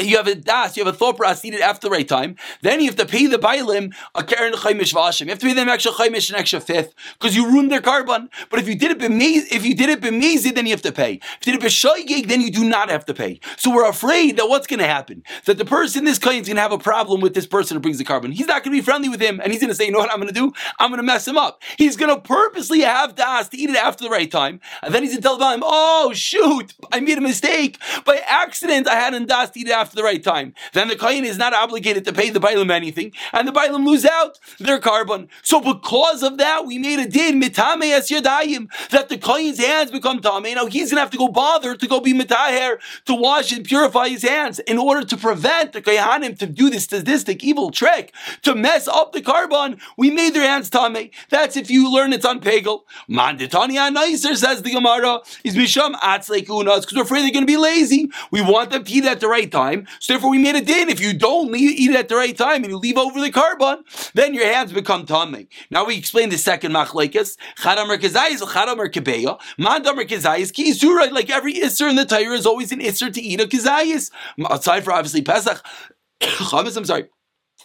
you 0.00 0.16
have 0.16 0.26
a 0.26 0.34
das, 0.34 0.76
you 0.76 0.84
have 0.84 0.92
a 0.92 0.96
thought 0.96 1.16
process, 1.16 1.44
eat 1.44 1.54
it 1.54 1.60
after 1.60 1.88
the 1.88 1.90
right 1.90 2.08
time. 2.08 2.36
Then 2.62 2.80
you 2.80 2.86
have 2.86 2.96
to 2.96 3.06
pay 3.06 3.26
the 3.26 3.38
bailim 3.38 3.94
a 4.14 4.24
karen 4.24 4.52
chaimish 4.54 4.92
vashim. 4.92 5.22
You 5.22 5.30
have 5.30 5.38
to 5.38 5.46
pay 5.46 5.52
them 5.52 5.68
extra 5.68 5.92
chaimish 5.92 6.30
an 6.30 6.36
extra 6.36 6.60
fifth 6.60 6.94
because 7.18 7.36
you 7.36 7.46
ruined 7.46 7.70
their 7.70 7.80
carbon. 7.80 8.28
But 8.50 8.60
if 8.60 8.68
you 8.68 8.74
did 8.74 8.90
it 8.90 8.98
b'mezi, 8.98 9.52
if 9.52 9.64
you 9.64 9.74
did 9.74 9.88
it 9.90 10.00
b'mezi, 10.00 10.54
then 10.54 10.66
you 10.66 10.72
have 10.72 10.82
to 10.82 10.92
pay. 10.92 11.20
If 11.40 11.46
you 11.46 11.52
did 11.52 11.62
it 11.62 11.66
b'shoigig, 11.66 12.26
then 12.26 12.40
you 12.40 12.50
do 12.50 12.68
not 12.68 12.90
have 12.90 13.04
to 13.06 13.14
pay. 13.14 13.40
So 13.56 13.72
we're 13.72 13.88
afraid 13.88 14.36
that 14.36 14.48
what's 14.48 14.66
going 14.66 14.80
to 14.80 14.86
happen 14.86 15.22
that 15.44 15.58
the 15.58 15.64
person 15.64 16.04
this 16.04 16.18
kain 16.18 16.40
is 16.40 16.48
going 16.48 16.56
to 16.56 16.62
have 16.62 16.72
a 16.72 16.78
problem 16.78 17.20
with 17.20 17.34
this 17.34 17.46
person 17.46 17.76
who 17.76 17.80
brings 17.80 17.98
the 17.98 18.04
carbon. 18.04 18.32
He's 18.32 18.46
not 18.46 18.64
going 18.64 18.76
to 18.76 18.80
be 18.80 18.84
friendly 18.84 19.08
with 19.08 19.20
him, 19.20 19.40
and 19.40 19.52
he's 19.52 19.60
going 19.60 19.70
to 19.70 19.74
say, 19.74 19.86
you 19.86 19.92
know 19.92 19.98
what 19.98 20.10
I'm 20.10 20.18
going 20.18 20.28
to 20.28 20.34
do? 20.34 20.52
I'm 20.78 20.90
going 20.90 20.98
to 20.98 21.04
mess 21.04 21.26
him 21.28 21.36
up. 21.36 21.62
He's 21.78 21.96
going 21.96 22.14
to 22.14 22.20
purposely 22.20 22.80
have 22.80 23.14
das 23.14 23.48
to 23.50 23.56
eat 23.56 23.70
it 23.70 23.76
after 23.76 24.04
the 24.04 24.10
right 24.10 24.30
time, 24.30 24.60
and 24.82 24.94
then 24.94 25.02
he's 25.02 25.12
going 25.12 25.22
to 25.22 25.28
tell 25.28 25.36
the 25.36 25.44
bailim, 25.44 25.60
oh 25.62 26.12
shoot, 26.14 26.74
I 26.92 27.00
made 27.00 27.18
a 27.18 27.20
mistake 27.20 27.78
by 28.04 28.16
accident. 28.26 28.88
I 28.88 28.96
had 28.96 29.14
an 29.14 29.26
das 29.26 29.50
to 29.50 29.60
eat 29.60 29.68
it 29.68 29.72
after 29.72 29.83
after 29.84 29.96
the 29.96 30.02
right 30.02 30.22
time, 30.22 30.54
then 30.72 30.88
the 30.88 30.96
Kohen 30.96 31.26
is 31.26 31.36
not 31.36 31.52
obligated 31.52 32.06
to 32.06 32.12
pay 32.12 32.30
the 32.30 32.40
Bailam 32.40 32.70
anything, 32.70 33.12
and 33.34 33.46
the 33.46 33.52
Bailam 33.52 33.84
lose 33.84 34.06
out 34.06 34.38
their 34.58 34.78
carbon. 34.78 35.28
So 35.42 35.60
because 35.60 36.22
of 36.22 36.38
that, 36.38 36.64
we 36.64 36.78
made 36.78 37.00
a 37.00 37.06
din, 37.06 37.38
mitame 37.38 37.92
es 37.92 38.10
yadayim, 38.10 38.70
that 38.88 39.10
the 39.10 39.18
Kohen's 39.18 39.58
hands 39.58 39.90
become 39.90 40.20
tame. 40.20 40.54
Now 40.54 40.64
he's 40.64 40.90
going 40.90 40.96
to 40.96 41.00
have 41.00 41.10
to 41.10 41.18
go 41.18 41.28
bother 41.28 41.76
to 41.76 41.86
go 41.86 42.00
be 42.00 42.14
mitaher, 42.14 42.78
to 43.04 43.14
wash 43.14 43.52
and 43.52 43.62
purify 43.62 44.08
his 44.08 44.22
hands 44.22 44.58
in 44.60 44.78
order 44.78 45.04
to 45.04 45.16
prevent 45.18 45.74
the 45.74 45.82
Kohanim 45.82 46.38
to 46.38 46.46
do 46.46 46.70
this 46.70 46.86
sadistic 46.86 47.44
evil 47.44 47.70
trick, 47.70 48.14
to 48.42 48.54
mess 48.54 48.88
up 48.88 49.12
the 49.12 49.20
carbon. 49.20 49.78
We 49.98 50.10
made 50.10 50.32
their 50.34 50.48
hands 50.48 50.70
tame. 50.70 51.10
That's 51.28 51.58
if 51.58 51.70
you 51.70 51.92
learn 51.92 52.14
it's 52.14 52.24
on 52.24 52.40
Pegel. 52.40 52.84
Manditani 53.10 53.76
Anaiser 53.86 54.34
says 54.36 54.62
the 54.62 54.70
Gemara, 54.70 55.20
is 55.44 55.56
Misham 55.56 55.92
Atzlekunas, 55.96 56.80
because 56.80 56.96
we're 56.96 57.02
afraid 57.02 57.22
they're 57.24 57.38
going 57.38 57.46
to 57.46 57.54
be 57.56 57.58
lazy. 57.58 58.10
We 58.30 58.40
want 58.40 58.70
them 58.70 58.84
to 58.84 58.92
eat 58.92 59.04
at 59.04 59.20
the 59.20 59.28
right 59.28 59.50
time 59.50 59.73
time. 59.74 59.86
So 60.00 60.12
therefore, 60.12 60.30
we 60.30 60.38
made 60.38 60.56
a 60.56 60.60
din. 60.60 60.88
If 60.88 61.00
you 61.00 61.14
don't 61.14 61.54
eat 61.54 61.90
it 61.90 61.96
at 61.96 62.08
the 62.08 62.16
right 62.16 62.36
time 62.36 62.62
and 62.64 62.70
you 62.70 62.78
leave 62.78 62.98
over 62.98 63.20
the 63.20 63.30
carbon, 63.30 63.84
then 64.14 64.34
your 64.34 64.46
hands 64.46 64.72
become 64.72 65.06
tummy. 65.06 65.48
Now 65.70 65.84
we 65.84 65.96
explain 65.96 66.28
the 66.28 66.38
second 66.38 66.72
machlekes. 66.72 67.36
Chadamer 67.58 67.98
kezayis, 67.98 68.40
chadamer 68.40 68.90
kebeya. 68.90 69.40
Mandamer 69.58 70.06
kezayis, 70.06 70.52
ki 70.52 70.72
isura. 70.72 71.10
Like 71.10 71.30
every 71.30 71.54
isser 71.54 71.88
in 71.88 71.96
the 71.96 72.04
Torah 72.04 72.34
is 72.34 72.46
always 72.46 72.72
an 72.72 72.80
isser 72.80 73.12
to 73.12 73.20
eat 73.20 73.40
a 73.40 73.44
kezayis. 73.44 74.10
Aside 74.50 74.84
for 74.84 74.92
obviously 74.92 75.22
Pesach. 75.22 75.64
Chametz, 76.20 76.76
I'm 76.76 76.84
sorry. 76.84 77.08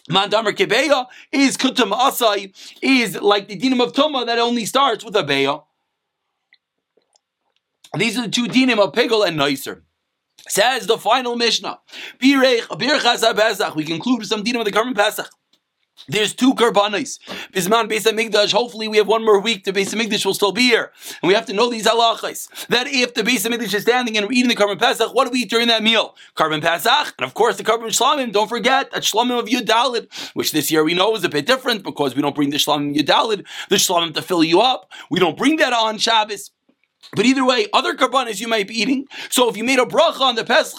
Mandamer 0.08 0.52
kebeya 0.52 1.06
is 1.32 1.56
kutam 1.56 1.92
asai, 1.92 2.54
is 2.82 3.20
like 3.20 3.48
the 3.48 3.58
dinim 3.58 3.82
of 3.82 3.92
Tuma 3.92 4.26
that 4.26 4.38
only 4.38 4.64
starts 4.64 5.04
with 5.04 5.14
a 5.16 5.22
beya. 5.22 5.64
These 7.96 8.18
are 8.18 8.22
the 8.22 8.28
two 8.28 8.46
dinim 8.46 8.78
of 8.78 8.92
Pigel 8.92 9.26
and 9.26 9.36
Nicer. 9.36 9.82
Says 10.48 10.86
the 10.86 10.98
final 10.98 11.36
Mishnah. 11.36 11.80
We 12.20 12.34
conclude 12.34 14.26
some 14.26 14.44
dinim 14.44 14.58
of 14.58 14.64
the 14.64 14.72
current 14.72 14.96
Pesach. 14.96 15.30
There's 16.08 16.34
two 16.34 16.54
karbanis. 16.54 17.18
Bisman 17.52 17.90
Beis 17.90 18.06
Hamikdash. 18.10 18.52
Hopefully, 18.52 18.88
we 18.88 18.96
have 18.96 19.06
one 19.06 19.24
more 19.24 19.40
week. 19.40 19.64
The 19.64 19.72
Beis 19.72 19.94
Hamikdash 19.94 20.24
will 20.24 20.34
still 20.34 20.52
be 20.52 20.62
here, 20.62 20.92
and 21.22 21.28
we 21.28 21.34
have 21.34 21.46
to 21.46 21.52
know 21.52 21.68
these 21.70 21.86
halachas. 21.86 22.66
That 22.68 22.86
if 22.88 23.14
the 23.14 23.22
Beis 23.22 23.46
Hamikdash 23.46 23.74
is 23.74 23.82
standing 23.82 24.16
and 24.16 24.26
we're 24.26 24.32
eating 24.32 24.48
the 24.48 24.54
carbon 24.54 24.78
pesach, 24.78 25.14
what 25.14 25.26
do 25.26 25.30
we 25.30 25.40
eat 25.40 25.50
during 25.50 25.68
that 25.68 25.82
meal? 25.82 26.16
Carbon 26.34 26.60
pesach, 26.60 27.14
and 27.18 27.24
of 27.24 27.34
course 27.34 27.56
the 27.56 27.64
carbon 27.64 27.88
shlamim. 27.88 28.32
Don't 28.32 28.48
forget 28.48 28.90
that 28.92 29.02
shlamim 29.02 29.38
of 29.38 29.46
Yudalid, 29.46 30.08
which 30.34 30.52
this 30.52 30.70
year 30.70 30.82
we 30.84 30.94
know 30.94 31.14
is 31.14 31.24
a 31.24 31.28
bit 31.28 31.46
different 31.46 31.82
because 31.82 32.16
we 32.16 32.22
don't 32.22 32.34
bring 32.34 32.50
the 32.50 32.56
shlamim 32.56 32.96
Yudalid, 32.96 33.46
the 33.68 33.76
shlamim 33.76 34.14
to 34.14 34.22
fill 34.22 34.42
you 34.42 34.60
up. 34.60 34.90
We 35.10 35.20
don't 35.20 35.36
bring 35.36 35.56
that 35.56 35.72
on 35.72 35.98
Shabbos. 35.98 36.50
But 37.12 37.26
either 37.26 37.44
way, 37.44 37.66
other 37.72 37.94
karbanis 37.94 38.40
you 38.40 38.46
might 38.46 38.68
be 38.68 38.80
eating. 38.80 39.06
So 39.30 39.48
if 39.48 39.56
you 39.56 39.64
made 39.64 39.80
a 39.80 39.84
bracha 39.84 40.20
on 40.20 40.36
the 40.36 40.44
Pesach, 40.44 40.78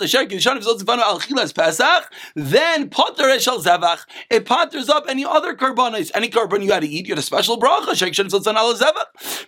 then 2.36 2.90
potter 2.90 3.24
eshal 3.24 3.62
zevach. 3.62 4.06
It 4.30 4.46
potters 4.46 4.88
up 4.88 5.06
any 5.10 5.26
other 5.26 5.56
karbanis. 5.56 6.10
Any 6.14 6.30
carbon 6.30 6.62
you 6.62 6.72
had 6.72 6.84
to 6.84 6.88
eat, 6.88 7.08
you 7.08 7.12
had 7.12 7.20
a 7.20 7.22
special 7.22 7.60
bracha. 7.60 7.92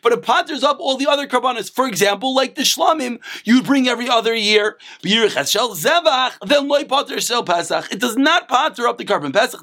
But 0.01 0.11
it 0.11 0.21
potters 0.23 0.63
up 0.63 0.77
all 0.79 0.97
the 0.97 1.07
other 1.07 1.25
karbanis. 1.25 1.71
For 1.71 1.87
example, 1.87 2.35
like 2.35 2.55
the 2.55 2.63
shlamim, 2.63 3.19
you 3.45 3.63
bring 3.63 3.87
every 3.87 4.09
other 4.09 4.35
year. 4.35 4.77
Then 5.01 6.67
loy 6.67 6.83
potter 6.83 7.21
shel 7.21 7.43
Pesach. 7.43 7.93
It 7.93 7.99
does 8.01 8.17
not 8.17 8.49
potter 8.49 8.87
up 8.89 8.97
the 8.97 9.05
carbon 9.05 9.31
Pesach. 9.31 9.61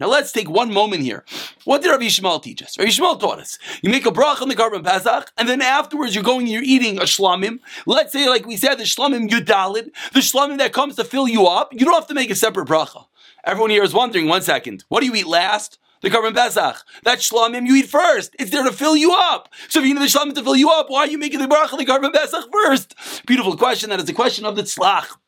Now 0.00 0.08
let's 0.08 0.32
take 0.32 0.50
one 0.50 0.72
moment 0.72 1.02
here. 1.02 1.24
What 1.68 1.82
did 1.82 1.90
Rabbi 1.90 2.04
Yishmael 2.04 2.42
teach 2.42 2.62
us? 2.62 2.78
Rabbi 2.78 2.88
Yishmael 2.88 3.20
taught 3.20 3.40
us. 3.40 3.58
You 3.82 3.90
make 3.90 4.06
a 4.06 4.10
brach 4.10 4.40
on 4.40 4.48
the 4.48 4.54
carbon 4.54 4.82
Pesach, 4.82 5.30
and 5.36 5.46
then 5.46 5.60
afterwards 5.60 6.14
you're 6.14 6.24
going, 6.24 6.46
you're 6.46 6.62
eating 6.62 6.96
a 6.96 7.02
shlamim. 7.02 7.58
Let's 7.84 8.10
say, 8.10 8.26
like 8.26 8.46
we 8.46 8.56
said, 8.56 8.76
the 8.76 8.84
shlamim 8.84 9.28
yudalid, 9.28 9.90
the 10.14 10.20
shlamim 10.20 10.56
that 10.56 10.72
comes 10.72 10.96
to 10.96 11.04
fill 11.04 11.28
you 11.28 11.46
up. 11.46 11.74
You 11.74 11.80
don't 11.80 11.92
have 11.92 12.06
to 12.06 12.14
make 12.14 12.30
a 12.30 12.34
separate 12.34 12.68
bracha. 12.68 13.04
Everyone 13.44 13.68
here 13.68 13.82
is 13.82 13.92
wondering, 13.92 14.28
one 14.28 14.40
second, 14.40 14.84
what 14.88 15.00
do 15.00 15.06
you 15.08 15.14
eat 15.14 15.26
last? 15.26 15.78
The 16.00 16.08
carbon 16.08 16.32
Pesach. 16.32 16.76
That 17.04 17.18
shlamim 17.18 17.66
you 17.66 17.74
eat 17.74 17.90
first. 17.90 18.34
It's 18.38 18.50
there 18.50 18.64
to 18.64 18.72
fill 18.72 18.96
you 18.96 19.12
up. 19.12 19.50
So 19.68 19.80
if 19.80 19.84
you 19.84 19.92
need 19.92 20.00
the 20.00 20.06
shlamim 20.06 20.34
to 20.36 20.42
fill 20.42 20.56
you 20.56 20.70
up, 20.70 20.88
why 20.88 21.00
are 21.00 21.08
you 21.08 21.18
making 21.18 21.40
the 21.40 21.48
bracha 21.48 21.76
the 21.76 21.84
carbon 21.84 22.12
Pesach 22.12 22.46
first? 22.50 22.94
Beautiful 23.26 23.58
question. 23.58 23.90
That 23.90 23.98
is 23.98 24.06
the 24.06 24.14
question 24.14 24.46
of 24.46 24.56
the 24.56 24.62
tzlach. 24.62 25.18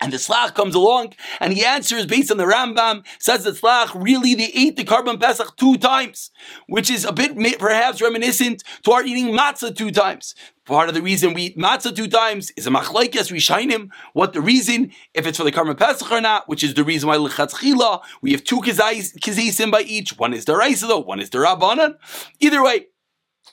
And 0.00 0.12
the 0.12 0.16
Tzlach 0.16 0.54
comes 0.54 0.74
along 0.74 1.14
and 1.40 1.52
he 1.52 1.64
answers 1.64 2.06
based 2.06 2.30
on 2.30 2.36
the 2.36 2.44
Rambam, 2.44 3.04
says 3.18 3.44
that 3.44 3.56
Tzlach 3.56 3.94
really 3.94 4.34
they 4.34 4.50
ate 4.54 4.76
the 4.76 4.84
carbon 4.84 5.18
Pesach 5.18 5.56
two 5.56 5.76
times, 5.76 6.30
which 6.66 6.90
is 6.90 7.04
a 7.04 7.12
bit 7.12 7.36
perhaps 7.58 8.02
reminiscent 8.02 8.62
to 8.82 8.92
our 8.92 9.04
eating 9.04 9.34
matzah 9.34 9.74
two 9.74 9.90
times. 9.90 10.34
Part 10.64 10.88
of 10.88 10.94
the 10.94 11.02
reason 11.02 11.34
we 11.34 11.42
eat 11.42 11.58
matzah 11.58 11.94
two 11.94 12.08
times 12.08 12.50
is 12.56 12.66
a 12.66 12.70
machlaikes 12.70 13.70
him. 13.70 13.92
What 14.14 14.32
the 14.32 14.40
reason, 14.40 14.92
if 15.12 15.26
it's 15.26 15.38
for 15.38 15.44
the 15.44 15.52
carbon 15.52 15.76
Pesach 15.76 16.10
or 16.10 16.20
not, 16.20 16.48
which 16.48 16.64
is 16.64 16.74
the 16.74 16.84
reason 16.84 17.08
why 17.08 17.18
we 17.18 18.32
have 18.32 18.44
two 18.44 18.60
kizayim 18.60 19.70
by 19.70 19.82
each. 19.82 20.18
One 20.18 20.32
is 20.32 20.46
the 20.46 20.56
Raisa 20.56 20.86
though, 20.86 21.00
one 21.00 21.20
is 21.20 21.30
the 21.30 21.38
Rabbanan. 21.38 21.96
Either 22.40 22.62
way, 22.62 22.86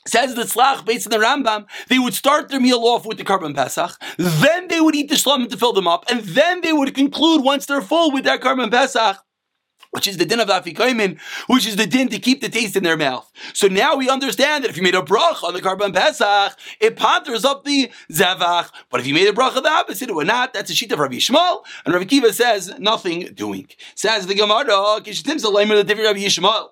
Says 0.07 0.33
the 0.35 0.43
Tzlach, 0.43 0.85
based 0.85 1.05
on 1.07 1.11
the 1.11 1.23
Rambam, 1.23 1.67
they 1.87 1.99
would 1.99 2.13
start 2.13 2.49
their 2.49 2.59
meal 2.59 2.79
off 2.79 3.05
with 3.05 3.17
the 3.17 3.23
Karban 3.23 3.55
Pesach, 3.55 3.99
then 4.17 4.67
they 4.67 4.81
would 4.81 4.95
eat 4.95 5.09
the 5.09 5.15
shlamim 5.15 5.49
to 5.49 5.57
fill 5.57 5.73
them 5.73 5.87
up, 5.87 6.05
and 6.09 6.21
then 6.21 6.61
they 6.61 6.73
would 6.73 6.93
conclude 6.95 7.43
once 7.43 7.65
they're 7.67 7.81
full 7.81 8.11
with 8.11 8.23
that 8.23 8.41
Karban 8.41 8.71
Pesach 8.71 9.17
which 9.91 10.07
is 10.07 10.17
the 10.17 10.25
din 10.25 10.39
of 10.39 10.47
afikoimin, 10.47 11.19
which 11.47 11.67
is 11.67 11.75
the 11.75 11.85
din 11.85 12.07
to 12.07 12.17
keep 12.17 12.41
the 12.41 12.49
taste 12.49 12.75
in 12.75 12.83
their 12.83 12.97
mouth. 12.97 13.29
So 13.53 13.67
now 13.67 13.95
we 13.95 14.09
understand 14.09 14.63
that 14.63 14.69
if 14.69 14.77
you 14.77 14.83
made 14.83 14.95
a 14.95 15.03
brach 15.03 15.43
on 15.43 15.53
the 15.53 15.61
carbon 15.61 15.91
pesach, 15.91 16.57
it 16.79 16.95
ponders 16.95 17.45
up 17.45 17.65
the 17.65 17.91
zavach. 18.09 18.69
But 18.89 19.01
if 19.01 19.07
you 19.07 19.13
made 19.13 19.27
a 19.27 19.33
brach 19.33 19.55
of 19.55 19.63
the 19.63 19.69
opposite, 19.69 20.09
it 20.09 20.15
would 20.15 20.27
not. 20.27 20.53
That's 20.53 20.71
a 20.71 20.73
sheet 20.73 20.91
of 20.93 20.99
Rabbi 20.99 21.15
Yishmael, 21.15 21.63
and 21.85 21.93
Rabbi 21.93 22.05
Akiva 22.05 22.33
says 22.33 22.73
nothing 22.79 23.33
doing. 23.33 23.67
Says 23.95 24.27
the 24.27 24.35
Gemara, 24.35 25.01
Kishtim 25.01 25.41
the 25.41 25.95
Rabbi 26.01 26.19
Yishmael. 26.19 26.69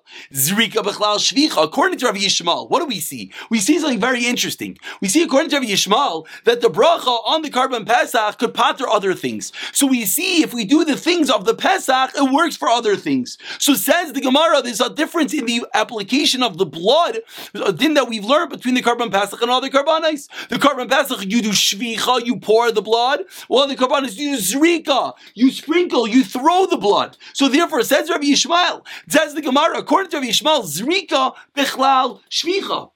According 1.62 1.98
to 1.98 2.06
Rabbi 2.06 2.18
Yishmael, 2.18 2.70
what 2.70 2.80
do 2.80 2.86
we 2.86 3.00
see? 3.00 3.32
We 3.50 3.60
see 3.60 3.78
something 3.78 4.00
very 4.00 4.24
interesting. 4.24 4.78
We 5.02 5.08
see 5.08 5.22
according 5.22 5.50
to 5.50 5.56
Rabbi 5.56 5.68
Yishmael 5.68 6.26
that 6.44 6.62
the 6.62 6.70
bracha 6.70 7.22
on 7.26 7.42
the 7.42 7.50
carbon 7.50 7.84
pesach 7.84 8.38
could 8.38 8.54
panter 8.54 8.88
other 8.88 9.12
things. 9.14 9.52
So 9.72 9.86
we 9.86 10.06
see 10.06 10.42
if 10.42 10.54
we 10.54 10.64
do 10.64 10.86
the 10.86 10.96
things 10.96 11.28
of 11.28 11.44
the 11.44 11.54
pesach, 11.54 12.12
it 12.16 12.32
works 12.32 12.56
for 12.56 12.68
other 12.68 12.96
things 12.96 13.09
things. 13.10 13.38
So 13.58 13.74
says 13.74 14.12
the 14.12 14.20
Gemara, 14.20 14.62
there's 14.62 14.80
a 14.80 14.90
difference 14.90 15.34
in 15.34 15.46
the 15.46 15.66
application 15.74 16.42
of 16.42 16.58
the 16.58 16.66
blood, 16.66 17.20
a 17.54 17.72
din 17.72 17.94
that 17.94 18.08
we've 18.08 18.24
learned 18.24 18.50
between 18.50 18.74
the 18.74 18.82
karban 18.82 19.10
pesach 19.10 19.42
and 19.42 19.50
other 19.50 19.68
karbanis. 19.68 20.28
The 20.48 20.56
karban 20.56 20.88
pesach, 20.88 21.22
you 21.22 21.42
do 21.42 21.50
shvicha, 21.50 22.24
you 22.24 22.38
pour 22.38 22.70
the 22.70 22.82
blood, 22.82 23.20
while 23.48 23.66
the 23.66 23.76
karbanis, 23.76 24.16
you 24.16 24.36
do 24.36 24.42
zrika, 24.42 25.14
you 25.34 25.50
sprinkle, 25.50 26.06
you 26.06 26.22
throw 26.22 26.66
the 26.66 26.76
blood. 26.76 27.16
So 27.32 27.48
therefore, 27.48 27.82
says 27.82 28.08
Rabbi 28.08 28.26
Yishmael, 28.26 28.86
says 29.08 29.34
the 29.34 29.42
Gemara, 29.42 29.78
according 29.78 30.10
to 30.12 30.18
Rabbi 30.18 30.30
Yishmael, 30.30 30.62
zrika 30.64 31.34
bichlal 31.56 32.20
shvicha. 32.30 32.90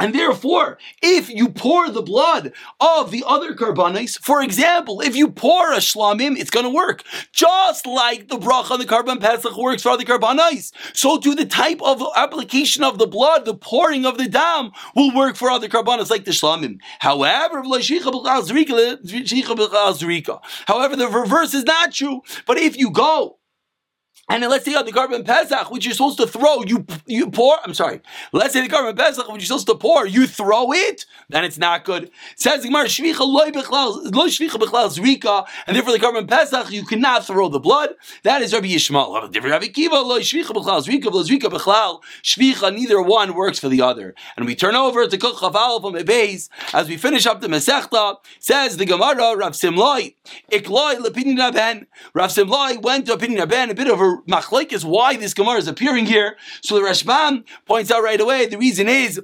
And 0.00 0.14
therefore, 0.14 0.78
if 1.02 1.28
you 1.28 1.50
pour 1.50 1.90
the 1.90 2.00
blood 2.00 2.52
of 2.80 3.10
the 3.10 3.22
other 3.26 3.54
karbanis, 3.54 4.18
for 4.18 4.42
example, 4.42 5.02
if 5.02 5.14
you 5.14 5.30
pour 5.30 5.72
a 5.72 5.76
shlamim, 5.76 6.38
it's 6.38 6.50
going 6.50 6.64
to 6.64 6.70
work. 6.70 7.04
Just 7.32 7.86
like 7.86 8.28
the 8.28 8.38
bracha 8.38 8.70
on 8.70 8.78
the 8.78 8.86
karban 8.86 9.20
pesach 9.20 9.56
works 9.58 9.82
for 9.82 9.90
other 9.90 10.04
karbanis, 10.04 10.72
so 10.94 11.18
too 11.18 11.34
the 11.34 11.44
type 11.44 11.82
of 11.82 12.02
application 12.16 12.82
of 12.82 12.98
the 12.98 13.06
blood, 13.06 13.44
the 13.44 13.54
pouring 13.54 14.06
of 14.06 14.16
the 14.16 14.26
dam, 14.26 14.70
will 14.96 15.14
work 15.14 15.36
for 15.36 15.50
other 15.50 15.68
karbanis 15.68 16.10
like 16.10 16.24
the 16.24 16.30
shlamim. 16.30 16.78
However, 17.00 17.62
however, 20.66 20.96
the 20.96 21.08
reverse 21.08 21.52
is 21.52 21.64
not 21.64 21.92
true. 21.92 22.22
But 22.46 22.56
if 22.56 22.78
you 22.78 22.90
go 22.90 23.39
and 24.30 24.44
then 24.44 24.48
let's 24.48 24.64
say 24.64 24.76
on 24.76 24.86
the 24.86 24.92
karban 24.92 25.24
pesach, 25.26 25.72
which 25.72 25.84
you're 25.84 25.92
supposed 25.92 26.18
to 26.18 26.26
throw, 26.26 26.62
you 26.62 26.86
you 27.04 27.30
pour. 27.30 27.56
I'm 27.64 27.74
sorry. 27.74 28.00
Let's 28.32 28.52
say 28.54 28.64
the 28.64 28.72
karban 28.72 28.96
pesach, 28.96 29.26
which 29.26 29.42
you're 29.42 29.46
supposed 29.46 29.66
to 29.66 29.74
pour, 29.74 30.06
you 30.06 30.28
throw 30.28 30.72
it. 30.72 31.04
Then 31.28 31.42
it's 31.42 31.58
not 31.58 31.84
good. 31.84 32.04
It 32.04 32.12
says 32.36 32.64
Gemara 32.64 32.84
shvicha 32.84 33.26
loy 33.26 33.50
bechlal 33.50 34.06
zrika, 34.06 35.46
and 35.66 35.76
therefore 35.76 35.92
the 35.92 35.98
karban 35.98 36.28
pesach 36.28 36.70
you 36.70 36.84
cannot 36.84 37.26
throw 37.26 37.48
the 37.48 37.58
blood. 37.58 37.96
That 38.22 38.40
is 38.40 38.54
Rabbi 38.54 38.68
Yishmael. 38.68 39.20
Rabbi 39.34 39.66
Akiva 39.66 40.06
loy 40.06 40.20
shvicha 40.20 40.50
bechlal 40.50 40.86
zrika 40.86 41.10
zrika 41.10 41.50
bechlal 41.50 42.00
shvicha. 42.22 42.72
Neither 42.72 43.02
one 43.02 43.34
works 43.34 43.58
for 43.58 43.68
the 43.68 43.82
other. 43.82 44.14
And 44.36 44.46
we 44.46 44.54
turn 44.54 44.76
over 44.76 45.08
to 45.08 45.18
Kuk 45.18 45.38
Chaval 45.38 45.80
from 45.80 45.94
Ebeis 45.94 46.48
as 46.72 46.88
we 46.88 46.96
finish 46.96 47.26
up 47.26 47.40
the 47.40 47.48
Masechta. 47.48 48.18
Says 48.38 48.76
the 48.76 48.86
Gemara 48.86 49.36
Rav 49.36 49.54
Simloi 49.54 50.14
ikloi 50.52 50.98
lepinin 50.98 51.52
ben. 51.52 51.88
Rav 52.14 52.30
Simloi 52.30 52.80
went 52.80 53.06
to 53.06 53.14
opinion 53.14 53.48
ben 53.48 53.70
a 53.70 53.74
bit 53.74 53.90
of 53.90 54.00
a 54.00 54.19
machlek 54.28 54.72
is 54.72 54.84
why 54.84 55.16
this 55.16 55.34
Gemara 55.34 55.58
is 55.58 55.68
appearing 55.68 56.06
here. 56.06 56.36
So 56.62 56.74
the 56.74 56.82
Rashbam 56.82 57.44
points 57.66 57.90
out 57.90 58.02
right 58.02 58.20
away 58.20 58.46
the 58.46 58.58
reason 58.58 58.88
is 58.88 59.20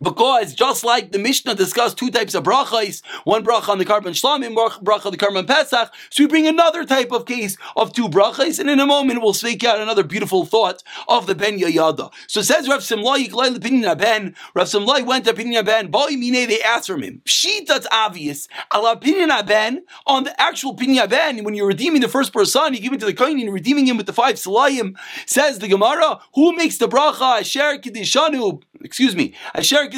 because 0.00 0.54
just 0.54 0.84
like 0.84 1.12
the 1.12 1.18
Mishnah 1.18 1.54
discussed 1.54 1.96
two 1.96 2.10
types 2.10 2.34
of 2.34 2.44
brachas, 2.44 3.02
one 3.24 3.44
bracha 3.44 3.68
on 3.70 3.78
the 3.78 3.84
karban 3.84 4.14
shlamim, 4.14 4.54
bracha 4.54 5.06
on 5.06 5.12
the 5.12 5.18
karban 5.18 5.46
pesach, 5.46 5.92
so 6.10 6.22
we 6.22 6.28
bring 6.28 6.46
another 6.46 6.84
type 6.84 7.12
of 7.12 7.26
case 7.26 7.56
of 7.76 7.92
two 7.92 8.08
brachas, 8.08 8.58
and 8.58 8.70
in 8.70 8.80
a 8.80 8.86
moment 8.86 9.20
we'll 9.20 9.34
speak 9.34 9.64
out 9.64 9.80
another 9.80 10.04
beautiful 10.04 10.44
thought 10.46 10.82
of 11.08 11.26
the 11.26 11.34
Ben 11.34 11.58
Yayada. 11.58 12.12
So 12.26 12.42
says 12.42 12.68
Rav 12.68 12.80
Simlai, 12.80 13.98
Ben, 13.98 14.34
Rav 14.54 14.66
Simlai 14.66 15.04
went 15.04 15.24
to 15.24 15.34
Pidyon 15.34 15.64
Ben, 15.64 15.90
Mine, 15.90 16.48
they 16.48 16.62
asked 16.62 16.86
from 16.86 17.02
him. 17.02 17.22
Pshit, 17.24 17.66
that's 17.66 17.86
obvious. 17.90 18.48
Ala 18.74 18.96
Pidyon 18.96 19.46
Ben, 19.46 19.84
on 20.06 20.24
the 20.24 20.40
actual 20.40 20.76
Pinyan 20.76 21.08
Ben, 21.08 21.44
when 21.44 21.54
you're 21.54 21.66
redeeming 21.66 22.00
the 22.00 22.08
first 22.08 22.32
person, 22.32 22.74
you 22.74 22.80
give 22.80 22.92
it 22.92 23.00
to 23.00 23.06
the 23.06 23.14
kohen, 23.14 23.38
you're 23.38 23.52
redeeming 23.52 23.86
him 23.86 23.96
with 23.96 24.06
the 24.06 24.12
five 24.12 24.36
salayim, 24.36 24.96
says 25.26 25.58
the 25.58 25.68
Gemara, 25.68 26.20
who 26.34 26.54
makes 26.54 26.78
the 26.78 26.88
bracha, 26.88 27.40
Asher 27.40 27.78
Kiddishanu, 27.78 28.62
excuse 28.82 29.14
me, 29.16 29.34
Asher 29.54 29.88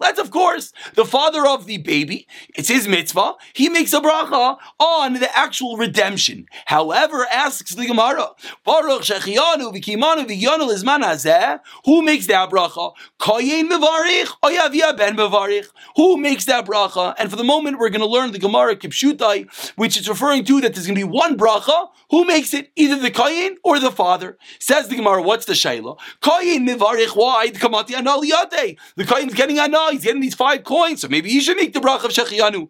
that's 0.00 0.18
of 0.18 0.30
course 0.30 0.72
the 0.94 1.04
father 1.04 1.46
of 1.46 1.66
the 1.66 1.78
baby. 1.78 2.26
It's 2.54 2.68
his 2.68 2.88
mitzvah. 2.88 3.34
He 3.52 3.68
makes 3.68 3.92
a 3.92 4.00
bracha 4.00 4.56
on 4.78 5.14
the 5.14 5.36
actual 5.36 5.76
redemption. 5.76 6.46
However, 6.66 7.26
asks 7.30 7.74
the 7.74 7.86
Gemara, 7.86 8.30
Baruch 8.64 9.02
Shechianu 9.02 9.72
v'kimanu 9.74 10.26
v'yonu 10.26 10.68
lizman 10.68 11.02
hazeh. 11.02 11.60
Who 11.84 12.02
makes 12.02 12.26
that 12.26 12.50
bracha? 12.50 12.92
Kayin 13.18 13.68
mevarich 13.68 14.30
or 14.42 14.50
Yavia 14.50 14.96
ben 14.96 15.16
mevarich? 15.16 15.68
Who 15.96 16.16
makes 16.16 16.44
that 16.46 16.66
bracha? 16.66 17.14
And 17.18 17.30
for 17.30 17.36
the 17.36 17.44
moment, 17.44 17.78
we're 17.78 17.90
going 17.90 18.00
to 18.00 18.06
learn 18.06 18.32
the 18.32 18.38
Gemara 18.38 18.76
Kipshutai, 18.76 19.48
which 19.76 19.98
is 19.98 20.08
referring 20.08 20.44
to 20.44 20.60
that 20.60 20.74
there's 20.74 20.86
going 20.86 20.98
to 20.98 21.06
be 21.06 21.10
one 21.10 21.36
bracha. 21.36 21.88
Who 22.10 22.24
makes 22.24 22.54
it? 22.54 22.70
Either 22.76 22.98
the 22.98 23.10
Kayin 23.10 23.56
or 23.64 23.78
the 23.78 23.90
father. 23.90 24.29
Says 24.58 24.88
the 24.88 24.96
Gemara, 24.96 25.22
what's 25.22 25.46
the 25.46 25.52
Shaila? 25.52 25.98
Koyin 26.20 26.68
mivarich 26.68 27.16
wide 27.16 27.54
kamati 27.54 27.90
analiyate. 27.90 28.78
The 28.96 29.04
Koyin's 29.04 29.34
getting 29.34 29.58
anah, 29.58 29.92
he's 29.92 30.04
getting 30.04 30.20
these 30.20 30.34
five 30.34 30.64
coins, 30.64 31.02
so 31.02 31.08
maybe 31.08 31.30
he 31.30 31.40
should 31.40 31.56
make 31.56 31.72
the 31.72 31.80
brach 31.80 32.04
of 32.04 32.10
Shechianu. 32.10 32.68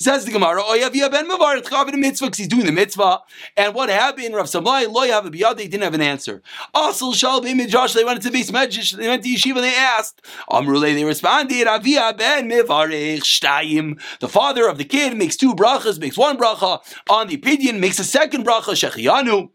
Says 0.00 0.24
the 0.24 0.32
Gemara, 0.32 0.62
yeah, 0.76 1.10
ben 1.10 1.28
Mavar, 1.28 1.60
Tchavin 1.60 1.98
mitzvah, 1.98 2.28
because 2.28 2.38
he's 2.38 2.48
doing 2.48 2.64
the 2.64 2.72
mitzvah. 2.72 3.18
And 3.54 3.74
what 3.74 3.90
happened? 3.90 4.34
Rav 4.34 4.46
Simlai, 4.46 4.90
lo 4.90 5.02
biyad, 5.02 5.58
they 5.58 5.68
didn't 5.68 5.82
have 5.82 5.92
an 5.92 6.00
answer. 6.00 6.40
Asal 6.74 7.12
shal 7.12 7.42
Josh, 7.42 7.92
they 7.92 8.02
went 8.02 8.22
to 8.22 8.30
base 8.30 8.50
medrash, 8.50 8.96
they 8.96 9.08
went 9.08 9.22
to 9.24 9.28
yeshiva, 9.28 9.56
and 9.56 9.64
they 9.64 9.76
asked. 9.76 10.24
Amrule, 10.48 10.80
they 10.80 11.04
responded, 11.04 11.66
Avia 11.66 12.14
ben 12.16 12.48
Mivarech 12.48 13.18
Shtayim. 13.18 14.00
The 14.20 14.28
father 14.30 14.66
of 14.66 14.78
the 14.78 14.86
kid 14.86 15.18
makes 15.18 15.36
two 15.36 15.54
brachas, 15.54 16.00
makes 16.00 16.16
one 16.16 16.38
bracha 16.38 16.80
on 17.10 17.28
the 17.28 17.34
opinion, 17.34 17.78
makes 17.78 17.98
a 17.98 18.04
second 18.04 18.46
bracha, 18.46 18.72
Shechianu. 18.72 19.50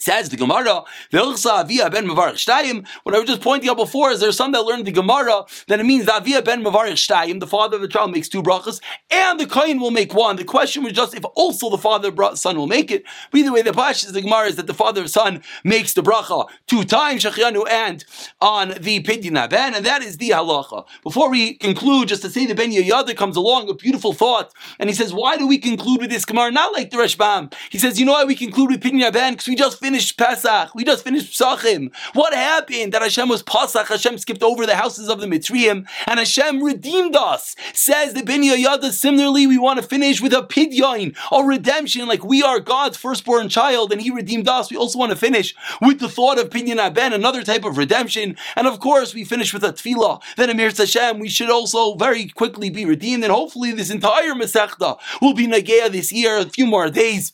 Says 0.00 0.30
the 0.30 0.36
Gemara, 0.38 0.82
ben 1.12 1.22
What 1.28 3.14
I 3.14 3.18
was 3.18 3.28
just 3.28 3.42
pointing 3.42 3.68
out 3.68 3.76
before 3.76 4.10
is 4.10 4.20
there's 4.20 4.36
some 4.36 4.52
that 4.52 4.62
learned 4.62 4.86
the 4.86 4.92
Gemara 4.92 5.44
that 5.68 5.78
it 5.78 5.84
means 5.84 6.08
Avia 6.08 6.40
ben 6.40 6.62
the 6.62 7.46
father 7.46 7.76
of 7.76 7.82
the 7.82 7.88
child 7.88 8.10
makes 8.10 8.26
two 8.26 8.42
brachas, 8.42 8.80
and 9.10 9.38
the 9.38 9.46
Kohen 9.46 9.78
will 9.78 9.90
make 9.90 10.14
one. 10.14 10.36
The 10.36 10.44
question 10.44 10.84
was 10.84 10.94
just 10.94 11.14
if 11.14 11.22
also 11.34 11.68
the 11.68 11.76
father 11.76 12.08
of 12.08 12.38
son 12.38 12.56
will 12.56 12.66
make 12.66 12.90
it. 12.90 13.04
But 13.30 13.40
either 13.40 13.52
way, 13.52 13.60
the 13.60 13.74
Pash 13.74 14.02
is 14.02 14.12
the 14.12 14.22
Gemara 14.22 14.46
is 14.46 14.56
that 14.56 14.66
the 14.66 14.72
father 14.72 15.02
of 15.02 15.10
son 15.10 15.42
makes 15.64 15.92
the 15.92 16.02
bracha 16.02 16.48
two 16.66 16.84
times, 16.84 17.22
Shechianu 17.22 17.68
and 17.70 18.02
on 18.40 18.70
the 18.80 19.02
Pidyon 19.02 19.50
Ben, 19.50 19.74
and 19.74 19.84
that 19.84 20.02
is 20.02 20.16
the 20.16 20.30
halacha. 20.30 20.86
Before 21.02 21.28
we 21.30 21.54
conclude, 21.54 22.08
just 22.08 22.22
to 22.22 22.30
say 22.30 22.46
the 22.46 22.54
Ben 22.54 22.70
Yayada 22.70 23.14
comes 23.14 23.36
along, 23.36 23.68
a 23.68 23.74
beautiful 23.74 24.14
thought, 24.14 24.50
and 24.78 24.88
he 24.88 24.96
says, 24.96 25.12
why 25.12 25.36
do 25.36 25.46
we 25.46 25.58
conclude 25.58 26.00
with 26.00 26.10
this 26.10 26.24
Gemara? 26.24 26.50
Not 26.50 26.72
like 26.72 26.90
the 26.90 26.96
Rashbam. 26.96 27.52
He 27.68 27.76
says, 27.76 28.00
you 28.00 28.06
know 28.06 28.12
why 28.12 28.24
we 28.24 28.34
conclude 28.34 28.70
with 28.70 28.80
Pidyon 28.80 29.12
Ben? 29.12 29.34
Because 29.34 29.48
we 29.48 29.56
just 29.56 29.78
finished 29.78 29.89
finished 29.90 30.16
Pesach. 30.16 30.72
We 30.72 30.84
just 30.84 31.02
finished 31.02 31.32
Pesachim. 31.32 31.92
What 32.12 32.32
happened? 32.32 32.92
That 32.92 33.02
Hashem 33.02 33.28
was 33.28 33.42
Pesach. 33.42 33.88
Hashem 33.88 34.18
skipped 34.18 34.44
over 34.44 34.64
the 34.64 34.76
houses 34.76 35.08
of 35.08 35.20
the 35.20 35.26
Mitzrayim, 35.26 35.84
and 36.06 36.20
Hashem 36.20 36.62
redeemed 36.62 37.16
us. 37.16 37.56
Says 37.72 38.14
the 38.14 38.22
Ben 38.22 38.44
Yada. 38.44 38.92
Similarly, 38.92 39.48
we 39.48 39.58
want 39.58 39.80
to 39.80 39.84
finish 39.84 40.20
with 40.20 40.32
a 40.32 40.42
pidyon, 40.42 41.16
a 41.32 41.42
redemption, 41.42 42.06
like 42.06 42.22
we 42.22 42.40
are 42.40 42.60
God's 42.60 42.96
firstborn 42.96 43.48
child, 43.48 43.90
and 43.90 44.00
He 44.00 44.12
redeemed 44.12 44.48
us. 44.48 44.70
We 44.70 44.76
also 44.76 44.96
want 44.96 45.10
to 45.10 45.16
finish 45.16 45.56
with 45.80 45.98
the 45.98 46.08
thought 46.08 46.38
of 46.38 46.50
pidyon 46.50 46.78
aben, 46.78 47.12
another 47.12 47.42
type 47.42 47.64
of 47.64 47.76
redemption, 47.76 48.36
and 48.54 48.68
of 48.68 48.78
course, 48.78 49.12
we 49.12 49.24
finish 49.24 49.52
with 49.52 49.64
a 49.64 49.72
tefillah. 49.72 50.22
Then 50.36 50.50
Amir 50.50 50.70
Hashem, 50.70 51.18
we 51.18 51.28
should 51.28 51.50
also 51.50 51.96
very 51.96 52.28
quickly 52.28 52.70
be 52.70 52.84
redeemed, 52.84 53.24
and 53.24 53.32
hopefully, 53.32 53.72
this 53.72 53.90
entire 53.90 54.34
Masechta 54.34 55.00
will 55.20 55.34
be 55.34 55.48
Nagea 55.48 55.90
this 55.90 56.12
year, 56.12 56.38
a 56.38 56.44
few 56.44 56.66
more 56.66 56.90
days 56.90 57.32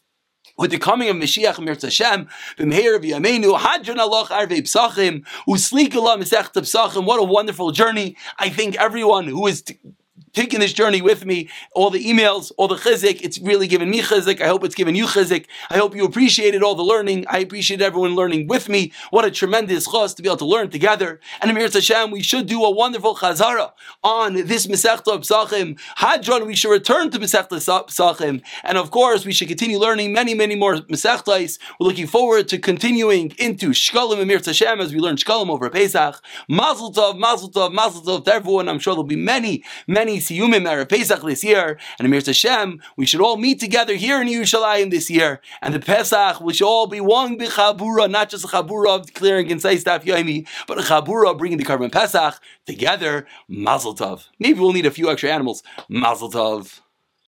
with 0.57 0.71
the 0.71 0.79
coming 0.79 1.09
of 1.09 1.17
Mashiach 1.17 1.59
Mir 1.59 1.77
Hashem, 1.81 2.29
b'meir 2.59 2.99
v'yameinu, 2.99 3.59
hadron 3.59 3.99
aloch 3.99 4.29
arvei 4.29 4.63
psachim, 4.63 5.25
uslik 5.47 5.95
Allah 5.95 6.17
mesech 6.19 6.53
psachim, 6.53 7.05
what 7.05 7.21
a 7.21 7.25
wonderful 7.25 7.73
journey. 7.73 8.17
I 8.39 8.49
think 8.49 8.77
everyone 8.77 9.27
who 9.27 9.47
is 9.47 9.63
taking 10.37 10.61
this 10.61 10.75
journey 10.75 11.01
with 11.01 11.25
me. 11.25 11.49
All 11.75 11.89
the 11.91 12.05
emails, 12.05 12.53
all 12.59 12.69
the 12.69 12.77
chizik, 12.77 13.23
it's 13.23 13.39
really 13.41 13.67
given 13.67 13.91
me 13.91 14.03
chizik. 14.03 14.41
I 14.41 14.47
hope 14.47 14.63
it's 14.65 14.75
given 14.75 14.95
you 14.95 15.07
chizik. 15.07 15.47
I 15.71 15.79
hope 15.79 15.97
you 15.97 16.05
appreciated 16.05 16.63
all 16.63 16.75
the 16.75 16.85
learning. 16.85 17.25
I 17.29 17.39
appreciate 17.39 17.81
everyone 17.81 18.15
learning 18.15 18.47
with 18.47 18.69
me. 18.69 18.93
What 19.11 19.25
a 19.25 19.31
tremendous 19.31 19.87
chos 19.87 20.13
to 20.15 20.23
be 20.23 20.29
able 20.29 20.37
to 20.37 20.45
learn 20.45 20.69
together. 20.69 21.21
And 21.41 21.51
Amir 21.51 21.71
Hashem, 21.71 22.11
we 22.11 22.23
should 22.23 22.47
do 22.47 22.63
a 22.63 22.71
wonderful 22.71 23.17
chazara 23.17 23.73
on 24.05 24.35
this 24.35 24.67
Masechta 24.67 25.19
Psachim. 25.19 25.81
Hadron, 25.97 26.47
we 26.47 26.55
should 26.55 26.71
return 26.71 27.11
to 27.11 27.19
Masechta 27.19 27.57
Psachim. 27.57 28.43
And 28.63 28.77
of 28.77 28.91
course, 28.91 29.25
we 29.25 29.33
should 29.33 29.49
continue 29.49 29.79
learning 29.79 30.13
many, 30.13 30.35
many 30.35 30.55
more 30.55 30.77
Masechtais. 30.77 31.59
We're 31.81 31.87
looking 31.87 32.07
forward 32.07 32.49
to 32.49 32.59
continuing 32.59 33.33
into 33.39 33.71
Shkalim 33.71 34.21
Amir 34.21 34.43
Hashem 34.45 34.81
as 34.81 34.93
we 34.93 35.01
learn 35.01 35.17
Shkalim 35.17 35.49
over 35.49 35.71
Pesach. 35.71 36.23
Mazel 36.47 36.93
Tov, 36.93 37.19
Mazel 37.19 37.51
Tov, 37.51 37.73
Mazel 37.73 38.03
Tov 38.03 38.25
to 38.27 38.35
everyone. 38.35 38.69
I'm 38.69 38.79
sure 38.79 38.93
there'll 38.93 39.05
be 39.05 39.17
many, 39.17 39.65
many 39.87 40.21
Siyumim 40.27 40.65
Erev 40.67 40.89
Pesach 40.89 41.23
this 41.23 41.45
year. 41.45 41.79
And 41.99 42.07
Amir 42.07 42.23
Hashem, 42.25 42.81
we 42.97 43.07
should 43.07 43.21
all 43.21 43.37
meet 43.37 43.61
together 43.61 43.95
here 43.95 44.21
in 44.21 44.29
Yerushalayim 44.29 44.91
this 44.91 45.09
year. 45.11 45.41
And 45.63 45.75
the 45.75 45.81
Pesach, 45.81 46.41
we 46.41 46.55
should 46.55 46.67
all 46.67 46.87
be 46.87 47.01
one 47.01 47.39
b'chabura, 47.39 48.11
not 48.11 48.29
just 48.31 48.45
a 48.45 48.49
chabura 48.49 48.89
of 48.89 49.01
and 49.23 49.49
Ginsai 49.49 49.79
Staff 49.79 50.05
Yoimi, 50.05 50.47
but 50.67 50.79
a 50.79 50.83
chabura 50.83 51.37
bringing 51.37 51.59
the 51.59 51.65
Karban 51.65 51.93
Pesach 51.93 52.41
together. 52.67 53.27
Mazel 53.49 53.95
Tov. 53.95 54.27
Maybe 54.39 54.59
we'll 54.59 54.73
need 54.73 54.87
a 54.87 54.91
few 54.91 55.11
extra 55.11 55.31
animals. 55.31 55.63
Mazel 55.89 56.31
Tov. 56.31 56.81